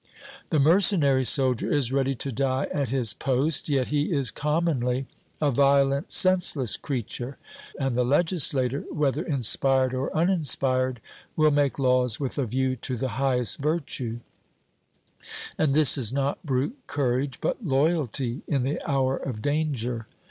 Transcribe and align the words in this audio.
The 0.49 0.59
mercenary 0.59 1.23
soldier 1.23 1.71
is 1.71 1.91
ready 1.91 2.15
to 2.15 2.31
die 2.31 2.67
at 2.73 2.89
his 2.89 3.13
post; 3.13 3.69
yet 3.69 3.89
he 3.89 4.11
is 4.11 4.31
commonly 4.31 5.05
a 5.39 5.51
violent, 5.51 6.11
senseless 6.11 6.75
creature. 6.75 7.37
And 7.79 7.95
the 7.95 8.03
legislator, 8.03 8.83
whether 8.89 9.21
inspired 9.21 9.93
or 9.93 10.09
uninspired, 10.17 11.01
will 11.35 11.51
make 11.51 11.77
laws 11.77 12.19
with 12.19 12.39
a 12.39 12.47
view 12.47 12.75
to 12.77 12.97
the 12.97 13.09
highest 13.09 13.59
virtue; 13.59 14.21
and 15.55 15.75
this 15.75 15.99
is 15.99 16.11
not 16.11 16.43
brute 16.43 16.79
courage, 16.87 17.39
but 17.39 17.63
loyalty 17.63 18.41
in 18.47 18.63
the 18.63 18.81
hour 18.89 19.17
of 19.17 19.43
danger. 19.43 20.07